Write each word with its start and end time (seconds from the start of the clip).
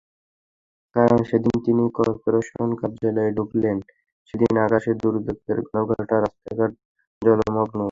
কারণ, 0.95 1.19
যেদিন 1.29 1.55
তিনি 1.65 1.83
করপোরেশন 1.97 2.69
কার্যালয়ে 2.81 3.35
ঢুকলেন, 3.37 3.77
সেদিন 4.29 4.53
আকাশে 4.65 4.91
দুর্যোগের 5.01 5.57
ঘনঘটা, 5.67 6.15
রাস্তাঘাট 6.25 6.71
জলমগ্ন। 7.21 7.75